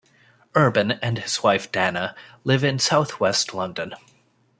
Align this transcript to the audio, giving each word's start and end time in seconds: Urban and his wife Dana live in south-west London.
Urban 0.55 0.93
and 0.93 1.19
his 1.19 1.43
wife 1.43 1.71
Dana 1.71 2.15
live 2.43 2.63
in 2.63 2.79
south-west 2.79 3.53
London. 3.53 3.93